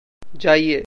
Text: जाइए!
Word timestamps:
जाइए! 0.35 0.79